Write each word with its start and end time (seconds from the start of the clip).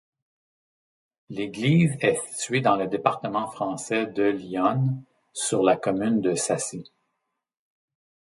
L'église 1.29 1.95
est 1.99 2.15
située 2.33 2.61
dans 2.61 2.75
le 2.75 2.87
département 2.87 3.45
français 3.45 4.07
de 4.07 4.23
l'Yonne, 4.23 5.03
sur 5.31 5.61
la 5.61 5.77
commune 5.77 6.21
de 6.21 6.33
Sacy. 6.33 6.91